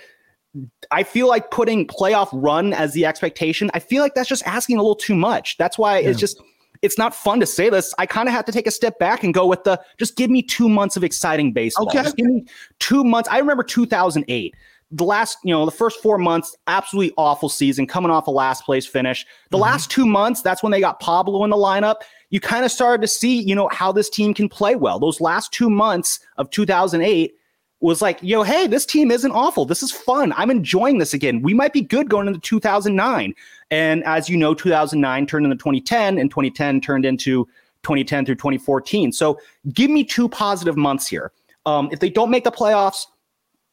I 0.91 1.03
feel 1.03 1.29
like 1.29 1.51
putting 1.51 1.87
playoff 1.87 2.29
run 2.33 2.73
as 2.73 2.93
the 2.93 3.07
expectation, 3.07 3.71
I 3.75 3.81
feel 3.81 4.03
like 4.03 4.15
that's 4.15 4.29
just 4.29 4.47
asking 4.47 4.77
a 4.77 4.83
little 4.83 4.97
too 4.97 5.15
much. 5.15 5.57
That's 5.59 5.79
why 5.79 5.99
yeah. 5.99 6.11
it's 6.11 6.21
just 6.21 6.41
it's 6.83 6.97
not 6.97 7.15
fun 7.15 7.41
to 7.41 7.47
say 7.47 7.69
this. 7.69 7.95
I 7.99 8.07
kind 8.07 8.29
of 8.29 8.35
have 8.35 8.45
to 8.47 8.53
take 8.53 8.67
a 8.67 8.71
step 8.71 8.99
back 8.99 9.23
and 9.23 9.35
go 9.35 9.47
with 9.47 9.65
the 9.65 9.81
just 9.99 10.17
give 10.17 10.31
me 10.31 10.43
two 10.43 10.69
months 10.69 10.97
of 10.97 11.05
exciting 11.05 11.53
baseball. 11.53 11.89
Okay. 11.89 12.03
Just 12.03 12.17
give 12.17 12.27
me 12.27 12.45
two 12.79 13.05
months. 13.05 13.29
I 13.29 13.39
remember 13.39 13.63
2008 13.63 14.55
the 14.93 15.05
last, 15.05 15.39
you 15.45 15.55
know, 15.55 15.65
the 15.65 15.71
first 15.71 16.03
four 16.03 16.19
months, 16.19 16.57
absolutely 16.67 17.15
awful 17.17 17.49
season, 17.49 17.87
coming 17.87 18.11
off 18.11 18.27
a 18.27 18.31
last 18.31 18.65
place 18.65 18.87
finish. 18.87 19.25
The 19.51 19.57
mm-hmm. 19.57 19.63
last 19.63 19.91
two 19.91 20.05
months, 20.05 20.43
that's 20.43 20.63
when 20.63 20.73
they 20.73 20.81
got 20.81 20.99
Pablo 20.99 21.45
in 21.45 21.51
the 21.51 21.57
lineup. 21.57 21.97
You 22.31 22.41
kind 22.41 22.65
of 22.65 22.73
started 22.73 23.01
to 23.03 23.09
see, 23.09 23.41
you 23.41 23.55
know, 23.55 23.69
how 23.71 23.93
this 23.93 24.11
team 24.11 24.35
can 24.35 24.49
play 24.49 24.75
well. 24.75 24.99
Those 24.99 25.21
last 25.21 25.53
two 25.53 25.71
months 25.71 26.21
of 26.39 26.51
2008 26.51 27.35
was 27.81 28.03
like, 28.03 28.19
yo, 28.23 28.43
hey, 28.43 28.67
this 28.67 28.85
team 28.85 29.11
isn't 29.11 29.33
awful. 29.33 29.65
This 29.65 29.83
is 29.83 29.91
fun. 29.91 30.33
I'm 30.37 30.51
enjoying 30.51 30.99
this 30.99 31.15
again. 31.15 31.41
We 31.41 31.55
might 31.55 31.73
be 31.73 31.81
good 31.81 32.11
going 32.11 32.27
into 32.27 32.41
2009. 32.41 33.35
And 33.71 34.05
as 34.05 34.29
you 34.29 34.37
know, 34.37 34.55
2009 34.55 35.27
turned 35.27 35.47
into 35.47 35.57
2010, 35.57 36.19
and 36.19 36.31
2010 36.31 36.81
turned 36.81 37.05
into 37.05 37.47
2010 37.83 38.27
through 38.27 38.35
2014. 38.35 39.13
So 39.13 39.41
give 39.73 39.91
me 39.91 40.05
two 40.05 40.29
positive 40.29 40.77
months 40.77 41.07
here. 41.07 41.33
Um, 41.67 41.89
if 41.93 42.01
they 42.01 42.11
don't 42.11 42.31
make 42.31 42.45
the 42.45 42.53
playoffs, 42.53 43.07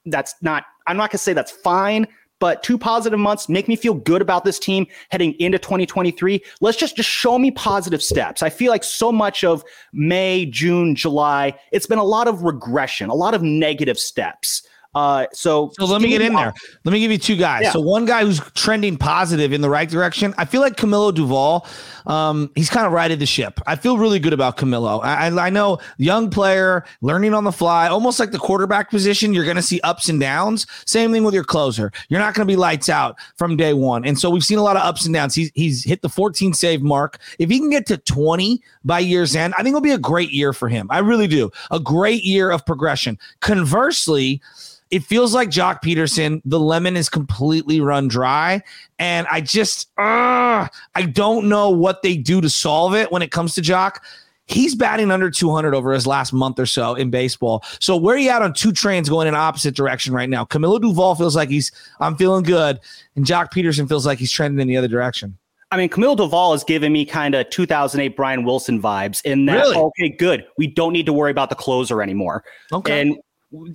that's 0.06 0.36
not 0.42 0.66
I'm 0.88 0.96
not 0.96 1.12
going 1.12 1.18
to 1.18 1.24
say 1.24 1.34
that's 1.34 1.52
fine, 1.52 2.08
but 2.40 2.64
two 2.64 2.78
positive 2.78 3.20
months 3.20 3.50
make 3.50 3.68
me 3.68 3.76
feel 3.76 3.94
good 3.94 4.22
about 4.22 4.46
this 4.46 4.60
team 4.60 4.88
heading 5.10 5.34
into 5.40 5.58
2023. 5.58 6.42
Let's 6.62 6.78
just 6.78 6.96
just 6.96 7.10
show 7.10 7.38
me 7.38 7.52
positive 7.52 8.02
steps. 8.02 8.44
I 8.44 8.50
feel 8.50 8.72
like 8.72 8.84
so 8.84 9.12
much 9.12 9.44
of 9.44 9.64
May, 9.94 10.46
June, 10.46 10.96
July, 10.96 11.58
it's 11.72 11.88
been 11.88 12.00
a 12.00 12.04
lot 12.04 12.28
of 12.28 12.44
regression, 12.44 13.10
a 13.10 13.16
lot 13.16 13.34
of 13.34 13.42
negative 13.42 13.98
steps. 13.98 14.68
Uh, 14.98 15.28
so, 15.32 15.72
so 15.78 15.86
let 15.86 16.02
me 16.02 16.10
get 16.10 16.22
in 16.22 16.34
there. 16.34 16.52
Let 16.84 16.92
me 16.92 17.00
give 17.00 17.12
you 17.12 17.20
two 17.20 17.36
guys. 17.36 17.62
Yeah. 17.62 17.72
So 17.72 17.80
one 17.80 18.06
guy 18.06 18.26
who's 18.26 18.40
trending 18.56 18.98
positive 18.98 19.54
in 19.54 19.62
the 19.62 19.70
right 19.70 19.88
direction. 19.88 20.34
I 20.40 20.46
feel 20.46 20.60
like 20.60 20.76
Camilo 20.76 21.12
Doval. 21.12 21.68
Um, 22.12 22.50
he's 22.56 22.70
kind 22.70 22.88
of 22.88 22.94
righted 22.94 23.20
the 23.20 23.28
ship. 23.28 23.60
I 23.68 23.76
feel 23.76 24.00
really 24.00 24.18
good 24.18 24.34
about 24.34 24.58
Camilo. 24.58 25.04
I, 25.04 25.28
I 25.28 25.50
know 25.52 25.78
young 25.98 26.32
player, 26.32 26.84
learning 27.02 27.36
on 27.36 27.44
the 27.44 27.52
fly, 27.52 27.88
almost 27.88 28.20
like 28.20 28.32
the 28.32 28.40
quarterback 28.40 28.90
position. 28.90 29.36
You're 29.36 29.44
going 29.44 29.58
to 29.58 29.62
see 29.62 29.80
ups 29.82 30.10
and 30.10 30.20
downs. 30.20 30.66
Same 30.88 31.12
thing 31.12 31.24
with 31.24 31.36
your 31.36 31.44
closer. 31.44 31.92
You're 32.10 32.20
not 32.20 32.34
going 32.34 32.48
to 32.48 32.52
be 32.52 32.56
lights 32.56 32.90
out 32.90 33.18
from 33.36 33.56
day 33.56 33.74
one. 33.74 34.04
And 34.04 34.18
so 34.18 34.32
we've 34.32 34.44
seen 34.44 34.58
a 34.58 34.64
lot 34.64 34.78
of 34.78 34.82
ups 34.82 35.06
and 35.06 35.14
downs. 35.14 35.36
He's 35.36 35.52
he's 35.54 35.84
hit 35.84 36.02
the 36.02 36.10
14 36.10 36.56
save 36.56 36.82
mark. 36.82 37.20
If 37.38 37.52
he 37.52 37.60
can 37.60 37.70
get 37.70 37.86
to 37.88 37.98
20 37.98 38.64
by 38.84 39.00
year's 39.00 39.36
end, 39.36 39.54
I 39.60 39.62
think 39.62 39.74
it'll 39.74 39.82
be 39.82 39.92
a 39.92 40.00
great 40.00 40.32
year 40.32 40.54
for 40.54 40.70
him. 40.70 40.88
I 40.90 41.00
really 41.00 41.28
do. 41.28 41.52
A 41.70 41.80
great 41.80 42.24
year 42.24 42.50
of 42.50 42.66
progression. 42.66 43.20
Conversely 43.42 44.42
it 44.92 45.04
feels 45.04 45.34
like 45.34 45.50
Joc 45.50 45.82
Pederson. 45.82 46.42
the 46.46 46.60
lemon 46.60 46.96
is 46.96 47.10
completely 47.10 47.82
run 47.82 48.08
dry. 48.08 48.62
And 49.00 49.28
I 49.30 49.42
just, 49.42 49.90
uh, 49.98 50.68
I 50.96 51.02
don't 51.12 51.50
know 51.50 51.70
what 51.70 52.02
they 52.02 52.16
do 52.16 52.42
to 52.42 52.50
solve 52.50 52.96
it 52.96 53.12
when 53.12 53.22
it 53.22 53.32
comes 53.32 53.56
to 53.56 53.62
Joc. 53.62 53.98
He's 54.46 54.76
batting 54.76 55.12
under 55.12 55.30
200 55.30 55.76
over 55.76 55.92
his 55.92 56.08
last 56.08 56.32
month 56.32 56.58
or 56.58 56.66
so 56.66 56.96
in 56.96 57.10
baseball. 57.10 57.66
So 57.82 57.98
where 57.98 58.16
are 58.16 58.20
you 58.20 58.30
at 58.30 58.42
on 58.42 58.54
two 58.54 58.72
trains 58.72 59.10
going 59.10 59.28
in 59.28 59.36
opposite 59.36 59.76
direction 59.76 60.14
right 60.14 60.30
now? 60.30 60.46
Camilo 60.46 60.80
Doval 60.80 61.18
feels 61.18 61.36
like 61.36 61.50
he's, 61.50 61.72
I'm 62.00 62.16
feeling 62.16 62.44
good. 62.44 62.80
And 63.18 63.26
Joc 63.26 63.52
Pederson 63.52 63.90
feels 63.90 64.06
like 64.06 64.20
he's 64.20 64.32
trending 64.32 64.62
in 64.62 64.70
the 64.70 64.78
other 64.78 64.88
direction. 64.88 65.38
I 65.70 65.76
mean, 65.76 65.90
Camilo 65.90 66.16
Doval 66.16 66.56
is 66.56 66.64
giving 66.64 66.94
me 66.94 67.06
kind 67.06 67.36
of 67.36 67.50
2008 67.50 68.16
Brian 68.16 68.46
Wilson 68.46 68.82
vibes 68.82 69.22
in 69.26 69.48
that, 69.48 69.56
really? 69.56 69.76
okay, 69.76 70.10
good. 70.10 70.46
We 70.58 70.68
don't 70.68 70.94
need 70.94 71.06
to 71.08 71.14
worry 71.14 71.32
about 71.32 71.50
the 71.50 71.56
closer 71.56 72.02
anymore. 72.02 72.46
Okay. 72.72 73.02
And 73.02 73.18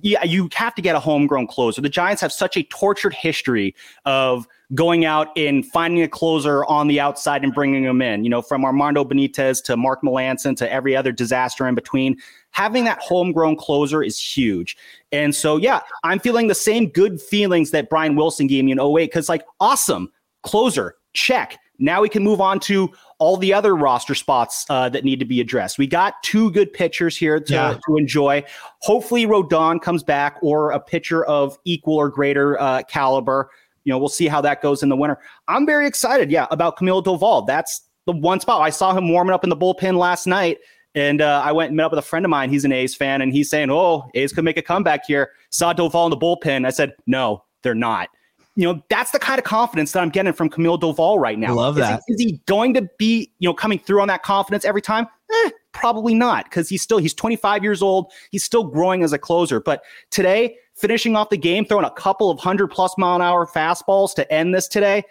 yeah, 0.01 0.23
you 0.23 0.49
have 0.53 0.75
to 0.75 0.81
get 0.81 0.95
a 0.95 0.99
homegrown 0.99 1.47
closer. 1.47 1.81
The 1.81 1.89
Giants 1.89 2.21
have 2.21 2.31
such 2.31 2.57
a 2.57 2.63
tortured 2.63 3.13
history 3.13 3.75
of 4.05 4.47
going 4.75 5.05
out 5.05 5.35
and 5.35 5.65
finding 5.65 6.03
a 6.03 6.07
closer 6.07 6.63
on 6.65 6.87
the 6.87 6.99
outside 6.99 7.43
and 7.43 7.53
bringing 7.53 7.83
them 7.83 8.01
in. 8.01 8.23
You 8.23 8.29
know, 8.29 8.41
from 8.41 8.65
Armando 8.65 9.03
Benitez 9.03 9.63
to 9.65 9.75
Mark 9.75 10.01
Melancon 10.03 10.55
to 10.57 10.71
every 10.71 10.95
other 10.95 11.11
disaster 11.11 11.67
in 11.67 11.75
between. 11.75 12.17
Having 12.51 12.83
that 12.85 12.99
homegrown 12.99 13.55
closer 13.55 14.03
is 14.03 14.19
huge. 14.19 14.77
And 15.11 15.33
so, 15.33 15.57
yeah, 15.57 15.81
I'm 16.03 16.19
feeling 16.19 16.47
the 16.47 16.55
same 16.55 16.89
good 16.89 17.19
feelings 17.19 17.71
that 17.71 17.89
Brian 17.89 18.15
Wilson 18.15 18.45
gave 18.45 18.63
me 18.63 18.73
in 18.73 18.79
08 18.79 19.05
because, 19.05 19.27
like, 19.27 19.43
awesome 19.59 20.11
closer, 20.43 20.95
check. 21.13 21.57
Now 21.79 22.01
we 22.01 22.09
can 22.09 22.23
move 22.23 22.39
on 22.39 22.59
to 22.61 22.91
all 23.23 23.37
the 23.37 23.53
other 23.53 23.73
roster 23.73 24.13
spots 24.13 24.65
uh, 24.69 24.89
that 24.89 25.05
need 25.05 25.17
to 25.17 25.25
be 25.25 25.39
addressed. 25.39 25.77
We 25.77 25.87
got 25.87 26.21
two 26.23 26.51
good 26.51 26.73
pitchers 26.73 27.15
here 27.15 27.39
to, 27.39 27.53
yeah. 27.53 27.77
to 27.87 27.95
enjoy. 27.95 28.43
Hopefully, 28.81 29.25
Rodon 29.25 29.81
comes 29.81 30.03
back 30.03 30.37
or 30.41 30.71
a 30.71 30.79
pitcher 30.79 31.23
of 31.23 31.57
equal 31.63 31.95
or 31.95 32.09
greater 32.09 32.59
uh, 32.59 32.83
caliber. 32.83 33.49
You 33.85 33.91
know, 33.91 33.97
we'll 33.97 34.09
see 34.09 34.27
how 34.27 34.41
that 34.41 34.61
goes 34.61 34.83
in 34.83 34.89
the 34.89 34.97
winter. 34.97 35.19
I'm 35.47 35.65
very 35.65 35.87
excited, 35.87 36.31
yeah, 36.31 36.47
about 36.51 36.77
Camilo 36.77 37.01
Doval. 37.01 37.47
That's 37.47 37.87
the 38.07 38.11
one 38.11 38.41
spot. 38.41 38.61
I 38.61 38.69
saw 38.69 38.93
him 38.93 39.09
warming 39.09 39.33
up 39.33 39.45
in 39.45 39.49
the 39.49 39.57
bullpen 39.57 39.97
last 39.97 40.27
night. 40.27 40.57
And 40.93 41.21
uh, 41.21 41.41
I 41.43 41.53
went 41.53 41.69
and 41.69 41.77
met 41.77 41.85
up 41.85 41.91
with 41.93 41.99
a 41.99 42.03
friend 42.03 42.25
of 42.25 42.29
mine. 42.29 42.49
He's 42.49 42.65
an 42.65 42.73
A's 42.73 42.93
fan, 42.93 43.21
and 43.21 43.33
he's 43.33 43.49
saying, 43.49 43.71
"Oh, 43.71 44.11
A's 44.13 44.31
could 44.31 44.43
make 44.43 44.57
a 44.57 44.61
comeback 44.61 45.05
here." 45.07 45.31
Saw 45.49 45.73
Doval 45.73 46.05
in 46.05 46.11
the 46.11 46.17
bullpen. 46.17 46.67
I 46.67 46.69
said, 46.69 46.93
"No, 47.07 47.43
they're 47.63 47.73
not." 47.73 48.09
You 48.55 48.71
know, 48.71 48.83
that's 48.89 49.11
the 49.11 49.19
kind 49.19 49.39
of 49.39 49.45
confidence 49.45 49.93
that 49.93 50.03
I'm 50.03 50.09
getting 50.09 50.31
from 50.31 50.49
Camilo 50.49 50.79
Doval 50.79 51.17
right 51.17 51.39
now. 51.39 51.55
Love 51.55 51.75
that. 51.75 52.01
Is 52.07 52.19
he, 52.19 52.25
is 52.25 52.31
he, 52.31 52.41
going 52.45 52.75
to 52.75 52.87
be, 52.99 53.31
you 53.39 53.49
know, 53.49 53.53
coming 53.53 53.79
through 53.79 54.01
on 54.01 54.07
that 54.09 54.21
confidence 54.21 54.63
every 54.63 54.81
time? 54.81 55.07
Eh, 55.31 55.49
probably 55.71 56.13
not, 56.13 56.45
because 56.45 56.69
he's 56.69 56.81
still 56.81 56.99
he's 56.99 57.13
25 57.13 57.63
years 57.63 57.81
old. 57.81 58.11
He's 58.29 58.43
still 58.43 58.63
growing 58.63 59.03
as 59.03 59.11
a 59.11 59.17
closer. 59.17 59.59
But 59.59 59.83
today, 60.11 60.57
finishing 60.75 61.15
off 61.15 61.29
the 61.29 61.37
game, 61.37 61.65
throwing 61.65 61.85
a 61.85 61.91
couple 61.91 62.29
of 62.29 62.39
hundred 62.39 62.67
plus 62.67 62.95
mile 62.97 63.15
an 63.15 63.21
hour 63.21 63.47
fastballs 63.47 64.13
to 64.15 64.31
end 64.31 64.53
this 64.53 64.67
today. 64.67 65.03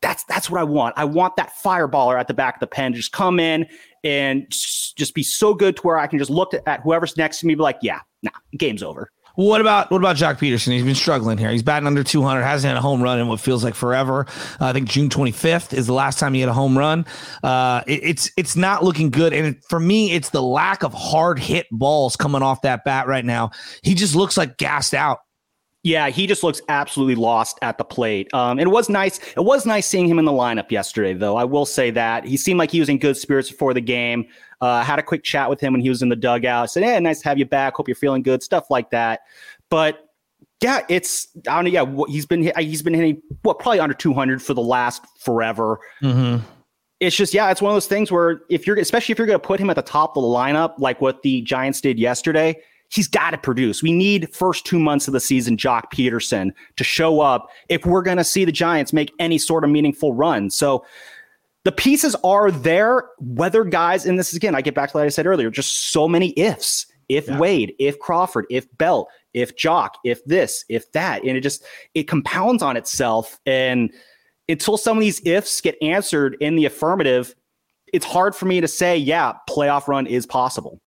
That's 0.00 0.24
that's 0.24 0.48
what 0.50 0.60
I 0.60 0.64
want. 0.64 0.94
I 0.96 1.04
want 1.04 1.36
that 1.36 1.52
fireballer 1.54 2.20
at 2.20 2.28
the 2.28 2.34
back 2.34 2.56
of 2.56 2.60
the 2.60 2.66
pen 2.66 2.92
to 2.92 2.98
just 2.98 3.12
come 3.12 3.40
in 3.40 3.66
and 4.04 4.46
just 4.50 5.14
be 5.14 5.22
so 5.22 5.54
good 5.54 5.76
to 5.76 5.82
where 5.82 5.98
I 5.98 6.06
can 6.06 6.18
just 6.18 6.30
look 6.30 6.52
at 6.66 6.80
whoever's 6.82 7.16
next 7.16 7.40
to 7.40 7.46
me, 7.46 7.54
be 7.54 7.62
like, 7.62 7.78
yeah, 7.82 8.00
nah, 8.22 8.30
game's 8.56 8.82
over. 8.82 9.10
What 9.38 9.60
about 9.60 9.92
what 9.92 9.98
about 9.98 10.16
Joc 10.16 10.38
Pederson? 10.38 10.72
He's 10.72 10.82
been 10.82 10.96
struggling 10.96 11.38
here. 11.38 11.48
He's 11.48 11.62
batting 11.62 11.86
under 11.86 12.02
200. 12.02 12.42
Hasn't 12.42 12.68
had 12.68 12.76
a 12.76 12.80
home 12.80 13.00
run 13.00 13.20
in 13.20 13.28
what 13.28 13.38
feels 13.38 13.62
like 13.62 13.76
forever. 13.76 14.26
Uh, 14.60 14.64
I 14.64 14.72
think 14.72 14.88
June 14.88 15.08
25th 15.08 15.72
is 15.72 15.86
the 15.86 15.92
last 15.92 16.18
time 16.18 16.34
he 16.34 16.40
had 16.40 16.48
a 16.48 16.52
home 16.52 16.76
run. 16.76 17.06
Uh, 17.44 17.84
it, 17.86 18.00
it's 18.02 18.32
it's 18.36 18.56
not 18.56 18.82
looking 18.82 19.10
good. 19.10 19.32
And 19.32 19.62
for 19.66 19.78
me, 19.78 20.10
it's 20.10 20.30
the 20.30 20.42
lack 20.42 20.82
of 20.82 20.92
hard 20.92 21.38
hit 21.38 21.68
balls 21.70 22.16
coming 22.16 22.42
off 22.42 22.62
that 22.62 22.82
bat 22.82 23.06
right 23.06 23.24
now. 23.24 23.52
He 23.84 23.94
just 23.94 24.16
looks 24.16 24.36
like 24.36 24.56
gassed 24.56 24.92
out. 24.92 25.20
Yeah, 25.84 26.08
he 26.08 26.26
just 26.26 26.42
looks 26.42 26.60
absolutely 26.68 27.14
lost 27.14 27.58
at 27.62 27.78
the 27.78 27.84
plate. 27.84 28.32
Um, 28.34 28.58
it 28.58 28.68
was 28.68 28.88
nice. 28.88 29.18
It 29.36 29.44
was 29.44 29.64
nice 29.64 29.86
seeing 29.86 30.08
him 30.08 30.18
in 30.18 30.24
the 30.24 30.32
lineup 30.32 30.70
yesterday, 30.70 31.14
though. 31.14 31.36
I 31.36 31.44
will 31.44 31.66
say 31.66 31.90
that 31.92 32.24
he 32.24 32.36
seemed 32.36 32.58
like 32.58 32.70
he 32.70 32.80
was 32.80 32.88
in 32.88 32.98
good 32.98 33.16
spirits 33.16 33.50
before 33.50 33.74
the 33.74 33.80
game. 33.80 34.26
Uh, 34.60 34.82
had 34.82 34.98
a 34.98 35.02
quick 35.02 35.22
chat 35.22 35.48
with 35.48 35.60
him 35.60 35.72
when 35.72 35.80
he 35.80 35.88
was 35.88 36.02
in 36.02 36.08
the 36.08 36.16
dugout. 36.16 36.64
I 36.64 36.66
said, 36.66 36.82
"Hey, 36.82 36.98
nice 36.98 37.20
to 37.20 37.28
have 37.28 37.38
you 37.38 37.46
back. 37.46 37.74
Hope 37.76 37.86
you're 37.86 37.94
feeling 37.94 38.22
good." 38.22 38.42
Stuff 38.42 38.70
like 38.70 38.90
that. 38.90 39.20
But 39.70 40.08
yeah, 40.60 40.80
it's 40.88 41.28
I 41.48 41.62
don't 41.62 41.72
know. 41.72 42.04
Yeah, 42.04 42.04
he's 42.08 42.26
been 42.26 42.52
he's 42.58 42.82
been 42.82 42.94
hitting 42.94 43.22
what 43.42 43.60
probably 43.60 43.78
under 43.78 43.94
200 43.94 44.42
for 44.42 44.54
the 44.54 44.62
last 44.62 45.04
forever. 45.18 45.78
Mm-hmm. 46.02 46.44
It's 46.98 47.14
just 47.14 47.32
yeah, 47.32 47.50
it's 47.50 47.62
one 47.62 47.70
of 47.70 47.76
those 47.76 47.86
things 47.86 48.10
where 48.10 48.42
if 48.50 48.66
you're 48.66 48.76
especially 48.76 49.12
if 49.12 49.18
you're 49.18 49.26
going 49.28 49.40
to 49.40 49.46
put 49.46 49.60
him 49.60 49.70
at 49.70 49.76
the 49.76 49.82
top 49.82 50.16
of 50.16 50.22
the 50.22 50.28
lineup 50.28 50.74
like 50.78 51.00
what 51.00 51.22
the 51.22 51.42
Giants 51.42 51.80
did 51.80 51.98
yesterday, 51.98 52.60
he's 52.90 53.08
got 53.08 53.30
to 53.30 53.38
produce. 53.38 53.82
We 53.82 53.92
need 53.92 54.34
first 54.34 54.64
two 54.64 54.78
months 54.78 55.06
of 55.08 55.12
the 55.12 55.20
season 55.20 55.56
Joc 55.56 55.92
Pederson 55.92 56.50
to 56.76 56.84
show 56.84 57.20
up 57.20 57.50
if 57.68 57.84
we're 57.84 58.02
going 58.02 58.16
to 58.16 58.24
see 58.24 58.44
the 58.44 58.52
Giants 58.52 58.92
make 58.92 59.12
any 59.18 59.38
sort 59.38 59.64
of 59.64 59.70
meaningful 59.70 60.14
run. 60.14 60.50
So 60.50 60.84
the 61.64 61.72
pieces 61.72 62.16
are 62.24 62.50
there. 62.50 63.10
Whether 63.18 63.64
guys, 63.64 64.06
and 64.06 64.18
this 64.18 64.30
is 64.30 64.36
again, 64.36 64.54
I 64.54 64.62
get 64.62 64.74
back 64.74 64.90
to 64.90 64.96
what 64.96 65.04
I 65.04 65.08
said 65.08 65.26
earlier, 65.26 65.50
just 65.50 65.90
so 65.90 66.08
many 66.08 66.32
ifs. 66.38 66.86
If 67.08 67.26
yeah. 67.26 67.38
Wade, 67.38 67.74
if 67.78 67.98
Crawford, 67.98 68.44
if 68.50 68.66
Belt, 68.76 69.08
if 69.32 69.56
Joc, 69.56 69.90
if 70.04 70.22
this, 70.26 70.64
if 70.68 70.92
that, 70.92 71.22
and 71.24 71.36
it 71.38 71.40
just 71.40 71.64
it 71.94 72.04
compounds 72.04 72.62
on 72.62 72.76
itself. 72.76 73.40
And 73.46 73.90
until 74.48 74.76
some 74.76 74.98
of 74.98 75.00
these 75.00 75.20
ifs 75.26 75.60
get 75.60 75.76
answered 75.82 76.36
in 76.40 76.56
the 76.56 76.66
affirmative, 76.66 77.34
it's 77.92 78.04
hard 78.04 78.34
for 78.34 78.44
me 78.44 78.60
to 78.60 78.68
say, 78.68 78.96
yeah, 78.96 79.32
playoff 79.48 79.88
run 79.88 80.06
is 80.06 80.26
possible. 80.26 80.80